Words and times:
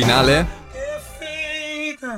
finale? 0.00 0.58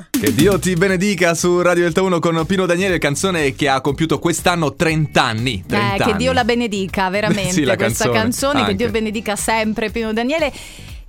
Che 0.09 0.33
Dio 0.33 0.57
ti 0.57 0.73
benedica 0.75 1.33
su 1.33 1.61
Radio 1.61 1.83
Delta 1.83 2.01
1 2.01 2.19
con 2.19 2.45
Pino 2.45 2.65
Daniele, 2.65 2.97
canzone 2.97 3.53
che 3.53 3.67
ha 3.67 3.81
compiuto 3.81 4.17
quest'anno 4.17 4.73
30 4.73 5.21
anni. 5.21 5.63
30 5.67 5.93
eh, 5.93 5.97
che 5.97 6.03
anni. 6.03 6.17
Dio 6.17 6.31
la 6.31 6.45
benedica, 6.45 7.09
veramente. 7.09 7.51
Sì, 7.51 7.63
la 7.65 7.75
questa 7.75 8.05
canzone, 8.05 8.21
canzone, 8.21 8.65
che. 8.65 8.75
Dio 8.75 8.89
benedica 8.89 9.35
sempre 9.35 9.89
Pino 9.89 10.13
Daniele. 10.13 10.53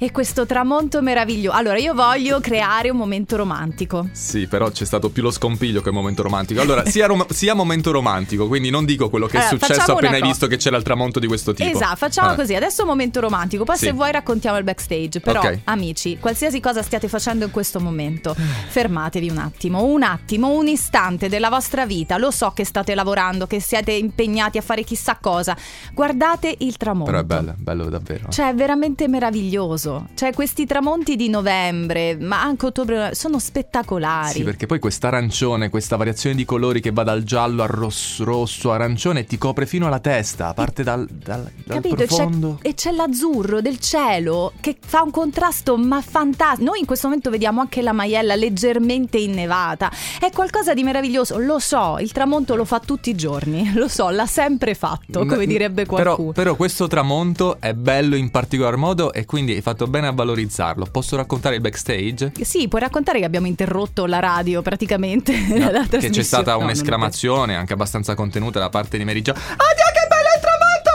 E 0.04 0.10
questo 0.10 0.44
tramonto 0.44 1.00
meraviglioso. 1.00 1.56
Allora, 1.56 1.78
io 1.78 1.94
voglio 1.94 2.38
creare 2.38 2.90
un 2.90 2.96
momento 2.98 3.36
romantico. 3.36 4.08
Sì, 4.12 4.46
però 4.46 4.70
c'è 4.70 4.84
stato 4.84 5.08
più 5.08 5.22
lo 5.22 5.30
scompiglio 5.30 5.80
che 5.80 5.88
il 5.88 5.94
momento 5.94 6.20
romantico. 6.22 6.60
Allora, 6.60 6.84
sia, 6.84 7.06
rom- 7.06 7.26
sia 7.30 7.54
momento 7.54 7.90
romantico, 7.90 8.46
quindi 8.46 8.68
non 8.68 8.84
dico 8.84 9.08
quello 9.08 9.24
che 9.26 9.38
è 9.38 9.40
Allora, 9.40 9.56
successo 9.56 9.92
appena 9.92 10.08
una 10.08 10.16
hai 10.18 10.22
visto 10.22 10.46
che 10.46 10.58
c'era 10.58 10.76
il 10.76 10.82
tramonto 10.82 11.18
di 11.20 11.26
questo 11.26 11.54
tipo. 11.54 11.70
Esatto, 11.74 11.96
facciamo 11.96 12.28
Ah. 12.28 12.34
così. 12.34 12.54
Adesso 12.54 12.84
momento 12.84 13.20
romantico, 13.20 13.64
poi 13.64 13.78
Sì. 13.78 13.86
se 13.86 13.92
vuoi 13.92 14.12
raccontiamo 14.12 14.58
il 14.58 14.64
backstage. 14.64 15.20
Però, 15.20 15.40
Ok. 15.40 15.60
amici, 15.64 16.18
qualsiasi 16.18 16.60
cosa 16.60 16.82
stiate 16.82 17.08
facendo 17.08 17.46
in 17.46 17.50
questo 17.50 17.80
momento, 17.80 18.36
fermatevi 18.68 19.30
un 19.30 19.38
attimo, 19.38 19.84
un 19.84 20.02
attimo, 20.02 20.50
un 20.50 20.66
istante 20.68 21.30
della 21.30 21.48
vostra 21.48 21.86
vita. 21.86 22.18
Lo 22.18 22.30
so 22.30 22.50
che 22.50 22.66
state 22.66 22.94
lavorando, 22.94 23.46
che 23.46 23.58
siete 23.58 23.92
impegnati 23.92 24.58
a 24.58 24.60
fare 24.60 24.82
chissà 24.82 25.16
cosa. 25.18 25.56
Guardate 25.94 26.54
il 26.58 26.76
tramonto. 26.76 27.10
Però 27.10 27.22
è 27.22 27.24
bello, 27.24 27.54
bello 27.56 27.84
davvero. 27.88 28.28
Cioè, 28.28 28.50
è 28.50 28.54
veramente 28.54 29.08
meraviglioso. 29.08 29.92
Cioè, 30.14 30.32
questi 30.32 30.66
tramonti 30.66 31.16
di 31.16 31.28
novembre, 31.28 32.16
ma 32.16 32.42
anche 32.42 32.66
ottobre, 32.66 33.14
sono 33.14 33.38
spettacolari. 33.38 34.32
Sì, 34.32 34.42
perché 34.42 34.66
poi 34.66 34.78
quest'arancione, 34.78 35.68
questa 35.68 35.96
variazione 35.96 36.36
di 36.36 36.44
colori 36.44 36.80
che 36.80 36.90
va 36.90 37.02
dal 37.02 37.22
giallo 37.22 37.62
al 37.62 37.68
rosso, 37.68 38.24
rosso 38.24 38.72
arancione 38.72 39.24
ti 39.24 39.38
copre 39.38 39.66
fino 39.66 39.86
alla 39.86 40.00
testa, 40.00 40.54
parte 40.54 40.82
dal, 40.82 41.06
dal, 41.06 41.50
dal 41.64 41.76
Capito? 41.76 42.02
E 42.02 42.06
c'è, 42.06 42.14
profondo. 42.16 42.58
e 42.62 42.74
c'è 42.74 42.90
l'azzurro 42.92 43.60
del 43.60 43.78
cielo 43.78 44.52
che 44.60 44.76
fa 44.84 45.02
un 45.02 45.10
contrasto 45.10 45.76
ma 45.76 46.00
fantastico. 46.00 46.70
Noi 46.70 46.80
in 46.80 46.86
questo 46.86 47.06
momento 47.08 47.30
vediamo 47.30 47.60
anche 47.60 47.82
la 47.82 47.92
Maiella 47.92 48.34
leggermente 48.34 49.18
innevata. 49.18 49.90
È 50.18 50.30
qualcosa 50.30 50.74
di 50.74 50.82
meraviglioso. 50.82 51.38
Lo 51.38 51.58
so, 51.58 51.98
il 51.98 52.12
tramonto 52.12 52.54
lo 52.54 52.64
fa 52.64 52.80
tutti 52.80 53.10
i 53.10 53.14
giorni. 53.14 53.72
Lo 53.74 53.88
so, 53.88 54.10
l'ha 54.10 54.26
sempre 54.26 54.74
fatto, 54.74 55.26
come 55.26 55.46
direbbe 55.46 55.84
però, 55.84 56.14
qualcuno. 56.14 56.32
però 56.32 56.54
questo 56.54 56.86
tramonto 56.86 57.60
è 57.60 57.74
bello 57.74 58.14
in 58.16 58.30
particolar 58.30 58.76
modo 58.76 59.12
e 59.12 59.24
quindi 59.24 59.52
hai 59.52 59.60
fatto 59.60 59.83
bene 59.86 60.06
a 60.08 60.12
valorizzarlo. 60.12 60.86
Posso 60.90 61.16
raccontare 61.16 61.54
il 61.56 61.60
backstage? 61.60 62.32
Sì, 62.42 62.68
puoi 62.68 62.80
raccontare 62.80 63.18
che 63.18 63.24
abbiamo 63.24 63.46
interrotto 63.46 64.06
la 64.06 64.18
radio 64.20 64.62
praticamente. 64.62 65.32
No, 65.54 65.70
la 65.70 65.86
che 65.86 66.10
c'è 66.10 66.22
stata 66.22 66.52
No, 66.52 66.58
un'esclamazione 66.64 67.54
anche 67.54 67.72
abbastanza 67.74 68.14
contenuta 68.14 68.58
da 68.58 68.68
parte 68.70 68.98
di 68.98 69.04
Jo. 69.04 69.32
Oddio 69.32 69.36
che 69.36 70.06
bello 70.08 70.28
il 70.34 70.40
tramonto! 70.40 70.92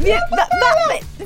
Vi, 0.00 0.10
va- 0.10 0.28
va- 0.30 0.48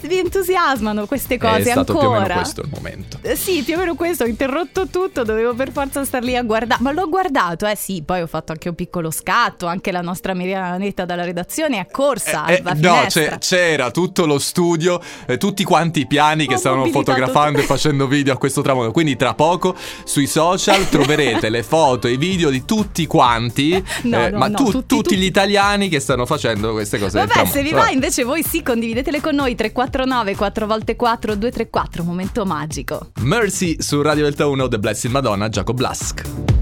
vi 0.06 0.18
entusiasmano 0.18 1.06
queste 1.06 1.38
cose 1.38 1.58
è 1.60 1.70
stato 1.70 1.92
ancora. 1.92 1.98
più 1.98 2.08
o 2.08 2.20
meno 2.20 2.34
questo 2.34 2.60
il 2.62 2.68
momento. 2.72 3.18
Eh, 3.22 3.36
Sì, 3.36 3.62
più 3.62 3.74
o 3.74 3.78
meno 3.78 3.94
questo, 3.94 4.24
ho 4.24 4.26
interrotto 4.26 4.86
tutto, 4.88 5.22
dovevo 5.24 5.54
per 5.54 5.70
forza 5.72 6.04
star 6.04 6.22
lì 6.22 6.36
a 6.36 6.42
guardare, 6.42 6.82
ma 6.82 6.92
l'ho 6.92 7.08
guardato, 7.08 7.66
eh 7.66 7.76
sì, 7.76 8.02
poi 8.04 8.20
ho 8.22 8.26
fatto 8.26 8.52
anche 8.52 8.68
un 8.68 8.74
piccolo 8.74 9.10
scatto, 9.10 9.66
anche 9.66 9.92
la 9.92 10.00
nostra 10.00 10.34
Mirianetta 10.34 11.04
dalla 11.04 11.24
redazione 11.24 11.78
è 11.78 11.86
corsa 11.90 12.46
Eh, 12.46 12.60
alla 12.64 12.74
no, 12.74 13.06
c'era 13.38 13.90
tutto 13.90 14.26
lo 14.26 14.38
studio, 14.38 15.00
eh, 15.26 15.36
tutti 15.38 15.64
quanti 15.64 16.00
i 16.00 16.06
piani 16.06 16.46
che 16.46 16.54
Ho 16.54 16.58
stavano 16.58 16.82
mobilitato 16.86 17.12
fotografando 17.12 17.58
e 17.58 17.62
tutto. 17.62 17.74
facendo 17.74 18.06
video 18.06 18.32
a 18.34 18.36
questo 18.36 18.62
tramonto. 18.62 18.92
Quindi 18.92 19.16
tra 19.16 19.34
poco 19.34 19.74
sui 20.04 20.26
social 20.26 20.88
troverete 20.90 21.48
le 21.48 21.62
foto 21.62 22.06
e 22.08 22.12
i 22.12 22.16
video 22.16 22.50
di 22.50 22.64
tutti 22.64 23.06
quanti, 23.06 23.72
eh, 23.72 23.82
No, 24.02 24.28
no, 24.28 24.38
ma 24.38 24.48
no, 24.48 24.56
tu- 24.56 24.64
tutti, 24.64 24.72
tutti, 24.72 24.96
tutti. 25.02 25.16
gli 25.16 25.24
italiani 25.24 25.88
che 25.88 26.00
stanno 26.00 26.26
facendo 26.26 26.72
queste 26.72 26.98
cose. 26.98 27.18
Vabbè, 27.24 27.46
se 27.46 27.62
vi 27.62 27.72
va 27.72 27.90
invece 27.90 28.24
voi 28.24 28.42
sì, 28.42 28.62
condividetele 28.62 29.20
con 29.20 29.34
noi 29.34 29.54
349 30.04 30.94
4x4 30.94 31.34
234, 31.34 32.04
momento 32.04 32.44
magico. 32.44 33.10
Mercy 33.20 33.76
su 33.80 34.02
Radio 34.02 34.24
Delta 34.24 34.46
1 34.46 34.68
The 34.68 34.78
Blessed 34.78 35.10
Madonna 35.10 35.48
Jacob 35.48 35.76
Blask. 35.76 36.53